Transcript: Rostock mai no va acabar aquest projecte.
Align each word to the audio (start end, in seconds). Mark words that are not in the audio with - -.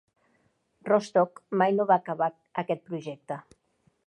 Rostock 0.87 1.43
mai 1.63 1.77
no 1.77 1.87
va 1.93 2.01
acabar 2.05 2.31
aquest 2.63 2.87
projecte. 2.91 3.43